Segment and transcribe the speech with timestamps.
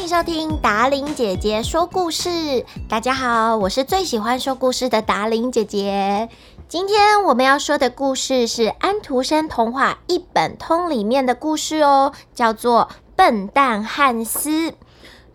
[0.00, 2.64] 欢迎收听达玲姐姐说故事。
[2.88, 6.30] 大家好，我是最喜欢说故事的达玲姐姐。
[6.68, 14.70] 今天我们要说的故事是安徒生童话一本通里面的故事哦，叫做《笨蛋汉斯》，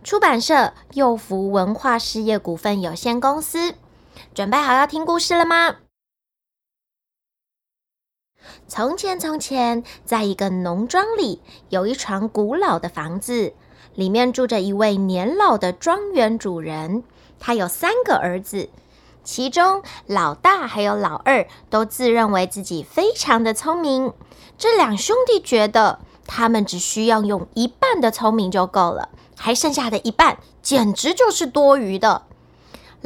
[0.02, 3.72] 出版社幼福文化事业股份有限公司。
[4.34, 5.76] 准备好要听故事了吗？
[8.66, 13.54] 从前，从前，在一个农庄里，有一幢古老的房子。
[13.96, 17.02] 里面住着一位年老的庄园主人，
[17.40, 18.68] 他有三个儿子，
[19.24, 24.12] 其中老大还有老二都自认为自己非常的聪明。
[24.56, 32.22] 这两兄弟觉得他们只需要用一半的聪明就够了，还剩下的一半简直就是多余的。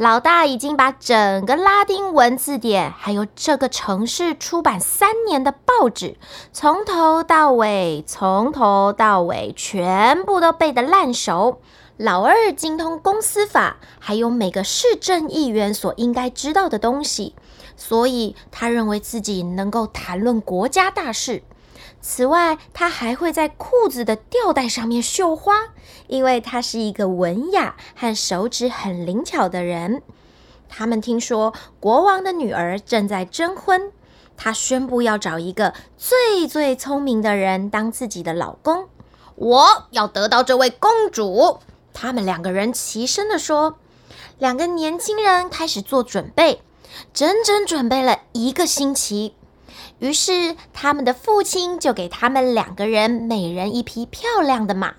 [0.01, 6.17] 老大已经把整个拉丁文字典，还有这个城市出版三年的报纸，
[6.51, 11.61] 从头到尾，从头到尾，全部都背得烂熟。
[11.97, 17.35] 老二精通公司法，还有每个市政议员所应该知道的东西，
[17.77, 21.43] 所以他认为自己能够谈论国家大事。
[22.01, 25.69] 此外，他还会在裤子的吊带上面绣花，
[26.07, 30.01] 因为他是一个文雅和手指很灵巧的人。
[30.67, 33.91] 他们听说国王的女儿正在征婚，
[34.35, 38.87] 他宣布要找一个最最聪明的人当自己的老公。
[39.35, 41.59] 我要得到这位公主。
[41.93, 43.77] 他们两个人齐声地说。
[44.39, 46.63] 两个年轻人开始做准备，
[47.13, 49.35] 整整准备了一个星期。
[50.01, 54.95] 于是，他们的父亲就给他们两个人每人一匹漂亮的马。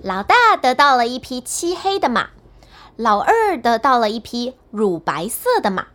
[0.00, 2.28] 老大得到了一匹漆黑的马，
[2.94, 5.88] 老二得到了一匹乳白色的马。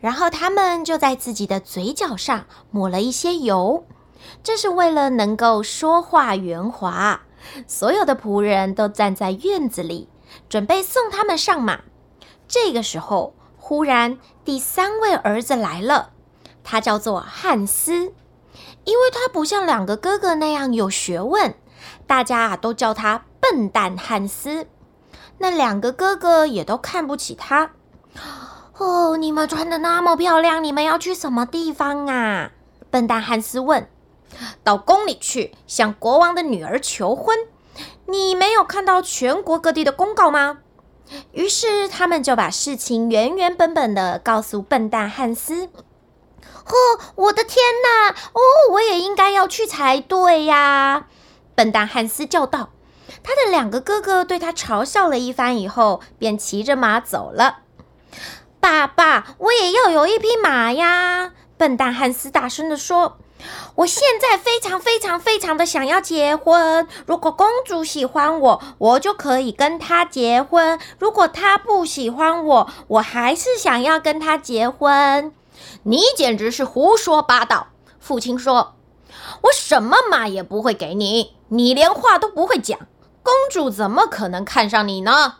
[0.00, 3.86] 然后，他们就在自己的嘴角上抹了一些油，
[4.42, 7.20] 这是为了能够说话圆滑。
[7.68, 10.08] 所有的仆人都站在院子里，
[10.48, 11.82] 准备送他们上马。
[12.48, 16.10] 这个时候，忽然第三位儿子来了。
[16.64, 18.12] 他叫做汉斯，
[18.84, 21.54] 因为他不像两个哥哥那样有学问，
[22.06, 24.66] 大家啊都叫他笨蛋汉斯。
[25.38, 27.72] 那两个哥哥也都看不起他。
[28.78, 32.50] 哦，你们穿得那么漂亮，你们要去什么地方啊？
[32.90, 33.88] 笨蛋汉斯问。
[34.64, 37.36] 到宫里去向国王的女儿求婚。
[38.06, 40.58] 你没有看到全国各地的公告吗？
[41.32, 45.68] 于是他们就把事情原原本本的告诉笨蛋汉斯。
[46.64, 46.74] 呵，
[47.16, 48.10] 我的天哪！
[48.10, 48.40] 哦，
[48.72, 51.06] 我也应该要去才对呀！
[51.54, 52.70] 笨蛋汉斯叫道。
[53.22, 57.58] 他的两个哥哥对他嘲笑了一番以后，便骑着马走了。
[58.60, 61.32] 爸爸，我也要有一匹马呀！
[61.56, 63.18] 笨蛋汉斯大声地说
[63.76, 66.88] ：“我现在非常非常非常的想要结婚。
[67.06, 75.32] 如果公主喜欢我，我就可以跟她结婚；如果她不喜欢我，我还是想要跟她结婚。”
[75.84, 77.68] 你简直是胡说八道！
[77.98, 78.74] 父亲说
[79.42, 82.78] ：“我什么马也不会给你，你连话都不会讲，
[83.22, 85.36] 公主怎么可能看上你呢？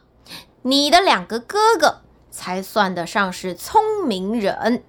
[0.63, 4.83] 你的两个哥哥才算得上是聪明人。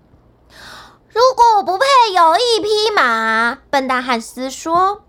[1.09, 5.03] 如果我不配有一匹马，笨蛋汉斯说，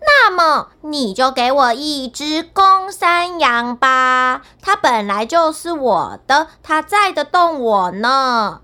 [0.00, 8.60] 那么你就给我一只公山羊吧，它本来就是我的，它载得动我呢。”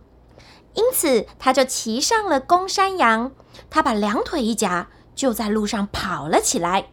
[0.79, 3.33] 因此，他就骑上了公山羊。
[3.69, 6.91] 他把两腿一夹，就在路上跑了起来。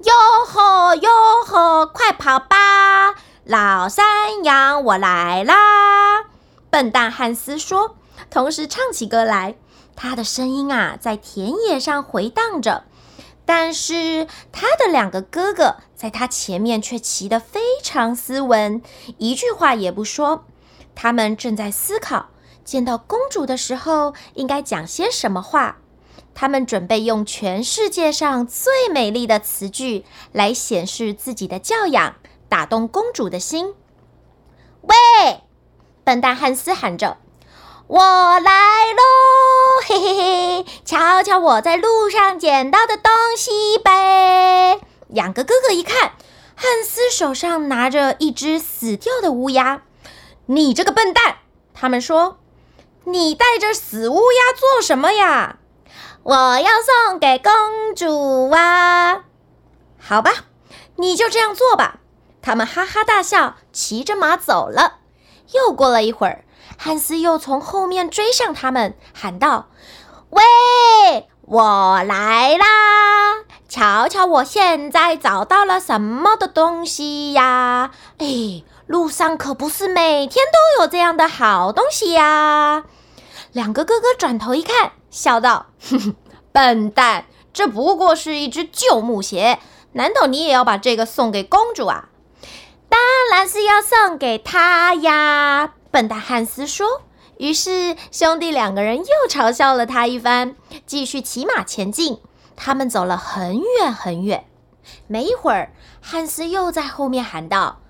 [0.00, 0.12] 哟
[0.44, 1.08] 吼哟
[1.46, 6.24] 吼，快跑吧，老山羊，我来啦！
[6.70, 7.94] 笨蛋汉斯说，
[8.28, 9.54] 同时唱起歌来。
[9.94, 12.82] 他的声音啊，在田野上回荡着。
[13.46, 18.82] 但是，他的两个哥哥在他前面却骑得非常斯文，
[19.18, 20.46] 一句话也不说。
[20.96, 22.30] 他们正在思考。
[22.64, 25.76] 见到公主的时候，应该讲些什么话？
[26.34, 32.14] 他们准备用全世界上最美丽的词句来显示自己的教养，
[32.48, 33.74] 打动公主的心。
[34.80, 35.42] 喂！
[36.04, 37.18] 笨蛋汉斯喊着
[37.86, 38.00] ：“我
[38.40, 38.50] 来
[38.92, 39.02] 喽！
[39.86, 40.14] 嘿嘿
[40.62, 46.12] 嘿，瞧瞧我在路上捡到的东西呗！”两个哥哥一看，
[46.54, 49.82] 汉斯手上拿着一只死掉的乌鸦。
[50.46, 51.36] “你这个笨蛋！”
[51.74, 52.38] 他们说。
[53.04, 55.58] 你带着死乌鸦做什么呀？
[56.22, 57.52] 我要送给公
[57.96, 59.24] 主啊！
[59.98, 60.32] 好吧，
[60.96, 61.98] 你就这样做吧。
[62.40, 65.00] 他们哈哈大笑，骑着马走了。
[65.52, 66.44] 又过了一会儿，
[66.78, 69.68] 汉斯又从后面追上他们，喊道
[70.30, 70.42] ：“喂，
[71.42, 72.66] 我来啦！
[73.68, 77.90] 瞧瞧我现在找到了什么的东西呀？
[78.18, 82.84] 哎，路上可不是每天都有这样的好东西呀！”
[83.52, 86.14] 两个哥哥转头一看，笑道：“哼哼，
[86.52, 89.58] 笨蛋，这不过是一只旧木鞋，
[89.92, 92.08] 难道你也要把这个送给公主啊
[92.88, 93.00] ？”“当
[93.30, 97.02] 然是要送给她呀！”笨蛋汉斯说。
[97.38, 100.54] 于是兄弟两个人又嘲笑了他一番，
[100.86, 102.20] 继续骑马前进。
[102.54, 104.44] 他们走了很远很远，
[105.08, 107.80] 没一会儿，汉斯又在后面喊道：“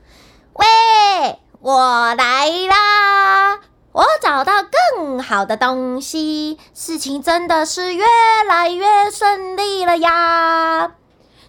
[0.54, 3.60] 喂，我来啦！”
[3.92, 8.06] 我找到更好的东西，事情真的是越
[8.48, 10.94] 来越顺利了呀！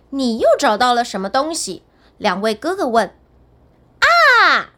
[0.10, 1.84] 你又找到了什么东西？
[2.18, 3.16] 两位哥哥问。
[4.00, 4.72] 啊！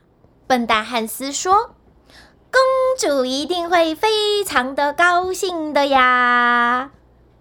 [0.46, 1.72] 笨蛋汉斯说
[2.54, 2.62] ：“公
[3.00, 6.92] 主一定会非常的高兴的呀！”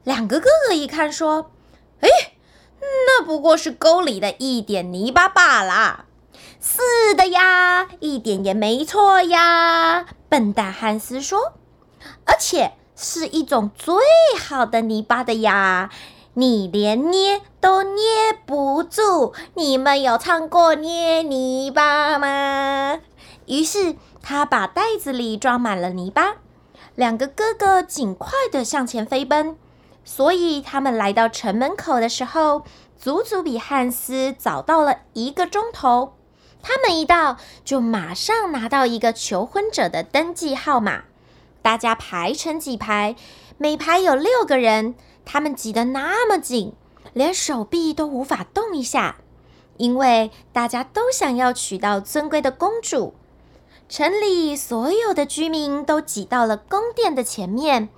[0.05, 1.51] 两个哥哥一看说
[2.01, 2.09] ：“哎，
[2.81, 6.07] 那不过是沟里的一点泥巴罢了。”
[6.67, 11.53] 是的呀，一点也没错呀，笨蛋汉斯说，
[12.25, 13.95] 而且是一种最
[14.41, 15.91] 好的泥巴的呀，
[16.33, 18.03] 你连捏都捏
[18.47, 19.35] 不住。
[19.53, 22.99] 你们有唱过捏泥巴吗？
[23.45, 26.37] 于是他把袋子里装满了泥巴，
[26.95, 29.59] 两个哥哥尽快地向前飞奔，
[30.03, 32.63] 所以他们来到城门口的时候，
[32.97, 36.15] 足足比汉斯早到了一个钟头。
[36.67, 41.05] 他们一到，就马上拿到一个求婚者的登记号码。
[41.61, 43.17] 大家排成几排，
[43.59, 44.95] 每排有六个人。
[45.27, 46.73] 他们挤得那么紧，
[47.13, 49.17] 连手臂都无法动一下，
[49.77, 53.15] 因为大家都想要娶到尊贵的公主。
[53.87, 57.91] 城里所有的居民都挤到了宫殿的前面，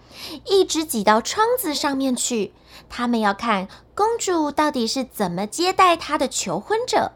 [0.45, 2.53] 一直挤到窗子上面去。
[2.89, 7.13] 他们要看公主到底是怎么接待她的求婚者。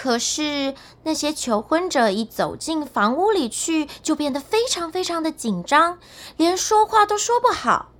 [0.00, 5.98] 可是那些求婚者一走进房屋里去，就变得非常非常的紧张，
[6.36, 7.90] 连说话都说不好。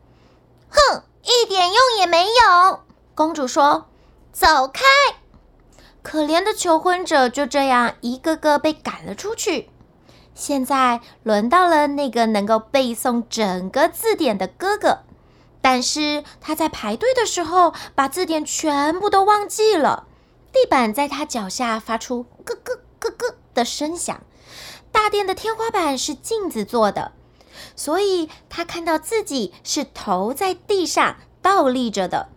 [0.70, 2.82] 哼，一点用也没有。
[3.16, 3.88] 公主说
[4.30, 4.84] ：“走开！”
[6.00, 9.68] 可怜的求婚者就这样一个个被赶了出去。
[10.36, 15.00] 现在轮到了那个能够背诵整个字典的哥哥，
[15.60, 20.04] 但是他在排队的时候把字典全部都忘记了。
[20.52, 24.22] 地板在他脚下发出咯咯咯咯的声响。
[24.90, 27.12] 大殿的天花板是镜子做的，
[27.76, 32.28] 所以他看到自己是头在地上倒立着的。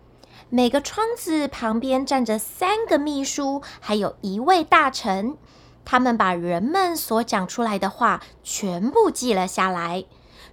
[0.50, 5.38] 每个窗子旁边站着三个秘书，还有一位大臣。
[5.86, 10.06] 他们把人们所讲出来的话全部记了下来，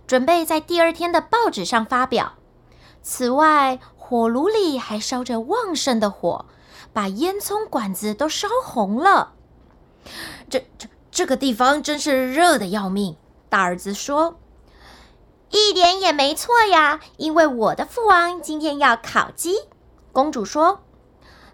[0.07, 2.35] 准备在第二天的报纸上发表。
[3.03, 3.79] 此外，
[4.09, 6.47] 火炉里还烧着旺盛的火。
[6.91, 9.35] 把烟囱管子都烧红了，
[10.49, 13.17] 这这这个地方真是热的要命。
[13.51, 14.39] 大儿子说
[15.53, 19.55] ：“一点也没错呀，因为我的父王今天要烤鸡。”
[20.11, 20.81] 公主说：“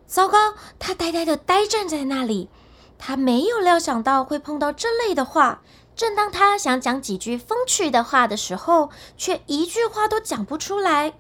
[0.06, 2.48] 糟糕！”她呆呆的呆站在那里，
[2.96, 5.62] 她没有料想到会碰到这类的话。
[5.96, 11.14] 正当她想讲几句风趣的话的时候，却一句话都讲不出来，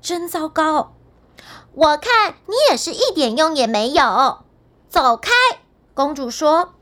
[0.00, 0.94] 真糟糕。
[1.72, 4.44] 我看你也是一点用也没有，
[4.88, 5.30] 走开！
[5.94, 6.74] 公主说。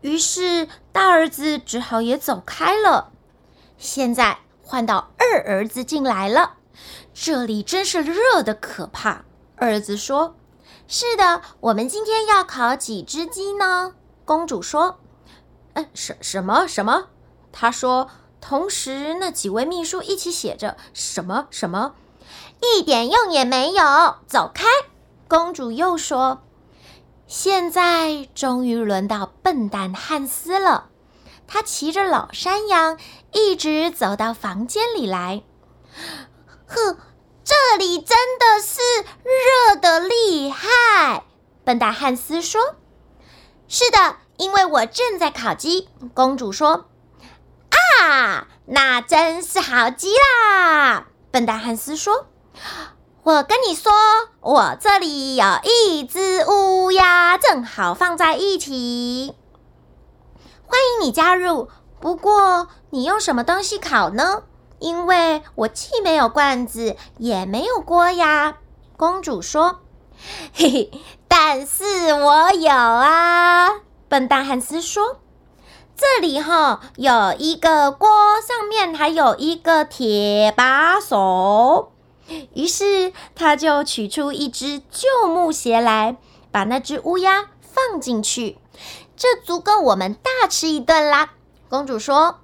[0.00, 3.12] 于是大儿子只好也走开了。
[3.78, 6.54] 现在换到二儿子进来了，
[7.12, 9.24] 这里真是热得可怕。
[9.56, 10.36] 儿子说
[10.86, 15.00] ：“是的，我们今天要烤几只鸡呢？”公主说
[15.74, 17.08] ：“嗯，什什么什么？”
[17.52, 18.10] 他说。
[18.46, 21.94] 同时，那几位秘书一起写着：“什么什么。”
[22.60, 24.64] 一点用也没有，走开！
[25.28, 26.42] 公主又说
[27.26, 30.88] ：“现在终于轮到笨蛋汉斯了。
[31.46, 32.98] 他骑着老山羊，
[33.32, 35.42] 一直走到房间里来。
[36.66, 36.96] 呵，
[37.44, 38.80] 这里真的是
[39.22, 41.24] 热得厉害。”
[41.64, 42.76] 笨蛋汉斯说
[43.68, 46.86] ：“是的，因为我正在烤鸡。”公主说
[48.00, 52.26] ：“啊，那真是好极啦！”笨蛋汉斯说。
[53.24, 53.90] 我跟你说，
[54.40, 59.34] 我这里有一只乌鸦，正好放在一起。
[60.64, 61.68] 欢迎你加入。
[61.98, 64.44] 不过，你用什么东西烤呢？
[64.78, 68.58] 因为我既没有罐子，也没有锅呀。
[68.96, 69.80] 公主说
[70.54, 70.90] ：“嘿嘿，
[71.26, 73.70] 但是我有啊。”
[74.08, 75.16] 笨蛋汉斯说
[75.96, 78.08] ：“这里哈有一个锅，
[78.40, 81.92] 上面还有一个铁把手。”
[82.54, 86.16] 于是他就取出一只旧木鞋来，
[86.50, 88.56] 把那只乌鸦放进去，
[89.14, 91.32] 这足够我们大吃一顿啦。
[91.68, 92.40] 公主说：“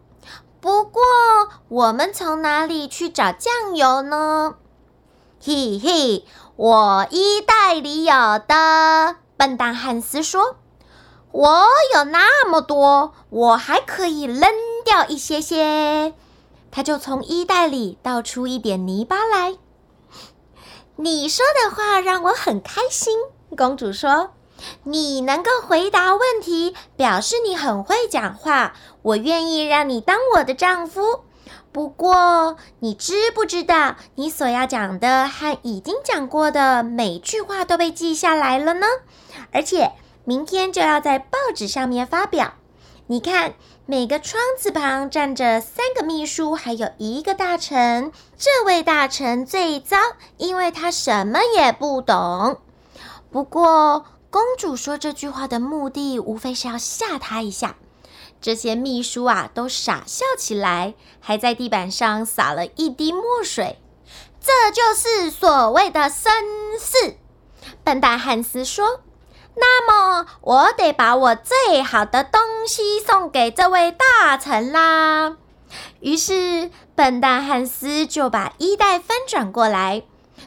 [0.61, 1.03] 不过，
[1.69, 4.57] 我们从哪里去找酱油呢？”
[5.43, 6.27] 嘿嘿，
[6.57, 9.17] 我衣袋里有的。
[9.39, 10.57] 笨蛋汉斯说
[11.33, 14.43] ：“我有那么多，我还可以扔
[14.85, 16.15] 掉一些些。”
[16.73, 19.57] 他就从衣袋里倒出一点泥巴来。
[20.97, 23.19] 你说的话让我很开心，
[23.57, 24.31] 公主说
[24.85, 28.75] ：“你能够回答问题，表示你很会讲话。
[29.03, 31.21] 我愿意让你当我的丈夫。
[31.73, 38.87] 不过，你知不知道，你所要讲的和已经讲过的每句话都被记下来了呢？
[39.53, 39.93] 而且，
[40.31, 42.55] 明天就要在报纸上面发表。
[43.09, 43.55] 你看。”
[43.87, 48.13] 每个窗子旁站着三个秘书，还有一个大臣。
[48.39, 49.97] 这位大臣最糟，
[50.37, 52.61] 因为他什么也不懂。
[53.33, 57.75] 不过，公主说这句话的目的，无非是要吓他一下。
[58.41, 63.81] 这些秘书啊，都傻笑起来，还在地板上撒了一滴墨水。
[64.41, 66.31] 这就是所谓的绅
[66.79, 67.17] 士。
[67.83, 69.01] 笨蛋汉斯说。
[69.57, 75.37] 那么，我得把我最好的东西送给这位大臣啦。
[76.01, 80.03] 于是，笨蛋汉斯就把衣袋翻转过来，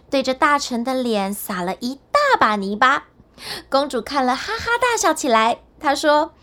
[0.09, 3.05] 对着大臣的脸撒了一大把泥巴。
[3.69, 5.59] 公主看了，哈哈大笑起来。
[5.79, 6.33] 她说：“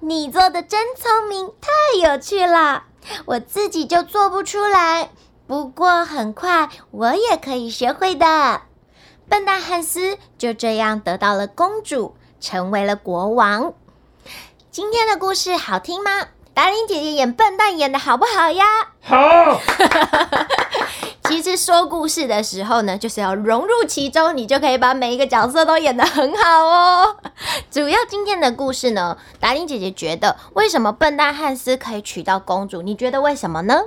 [0.00, 2.84] 你做的真聪明，太有趣了，
[3.26, 5.10] 我自己就做不出来。
[5.46, 8.62] 不过，很快我也可以学会的。”
[9.28, 13.74] 笨蛋汉斯就这样得到了公主，成为了国王。
[14.70, 16.28] 今天的故事好听吗？
[16.54, 18.64] 达伶姐姐演笨蛋演的好不好呀？
[19.02, 19.60] 好。
[21.28, 27.16] 其实说故事的时候呢，就是要融入其中，你就可以把每一个角色都演得很好哦。
[27.68, 32.80] 主要今天的故事呢，达伶姐姐觉得，为什么笨蛋汉斯可以娶到公主？
[32.80, 33.82] 你觉得为什么呢？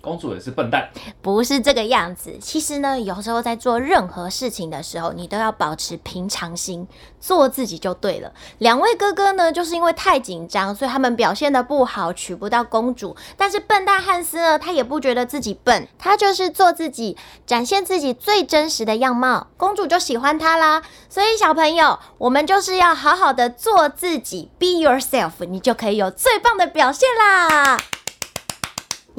[0.00, 0.88] 公主也是笨蛋，
[1.20, 2.36] 不是这个样子。
[2.40, 6.86] 其实呢，有时候在做任何事情的时候，你都要保持平常心，
[7.20, 8.32] 做自己就对了。
[8.58, 13.16] 两位哥哥呢，就是因为太紧张，所以他们表现得不好，娶不到公主。
[13.36, 20.82] 但是笨蛋汉斯呢，他也不觉得自己笨，他就是做自己，展现自己最真实的样貌，公主就喜欢他啦。
[21.08, 27.76] 所以小朋友，我们就是要好好的做自己，be yourself，你就可以有最棒的表现啦。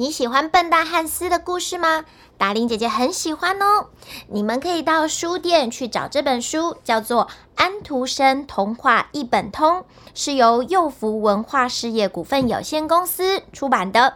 [0.00, 2.06] 你喜欢笨蛋汉斯的故事吗？
[2.38, 3.88] 达令姐姐很喜欢哦。
[4.28, 9.80] 你们可以到书店去找这本书，叫做《安徒生童话一本通》，
[10.14, 14.14] 是由幼福文化事业股份有限公司出版的。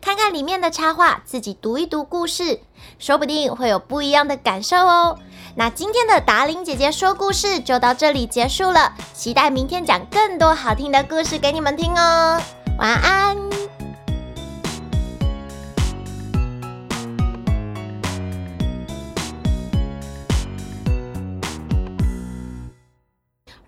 [0.00, 2.60] 看看里面的插画，自己读一读故事，
[2.98, 5.18] 说不定会有不一样的感受哦。
[5.54, 12.40] 那今天的达令姐姐说故事就到这里结束了，期待明天讲更多好听的故事给你们听哦。
[12.78, 13.45] 晚安。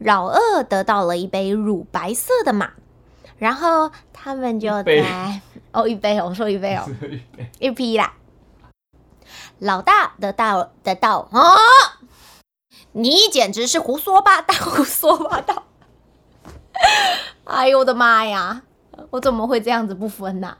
[0.08, 2.70] 老二得到了一杯乳白色的马，
[3.36, 5.04] 然后他们就在杯
[5.70, 6.86] 哦，一杯，我说一杯哦，
[7.60, 8.14] 一,一匹啦。
[9.58, 11.42] 老大得到得到啊！
[12.92, 15.64] 你简直是胡说八道， 胡说八道！
[17.44, 18.62] 哎呦我的妈呀，
[19.10, 20.58] 我怎么会这样子不分呢、啊？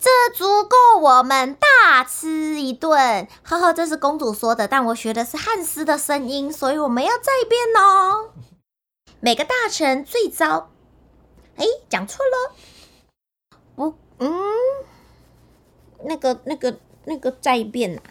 [0.00, 3.28] 这足够我们大吃一顿。
[3.42, 8.30] 呵呵，这是公主说的，但我学的是汉斯的声音，所以我们要再变哦。
[9.20, 10.70] 每个大臣最糟。
[11.56, 12.54] 哎，讲错了。
[13.76, 14.32] 不，嗯，
[16.04, 18.02] 那个、那个、那个再变啊！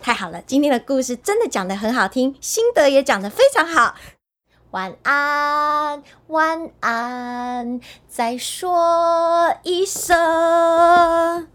[0.00, 3.94] 太好了，今天的故事真的讲得很好听，心得也讲得非常好。
[4.74, 11.46] 晚安，晚安，再说一声，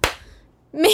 [0.71, 0.87] 明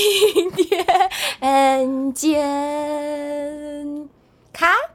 [0.55, 4.09] 天见，
[4.51, 4.94] 卡。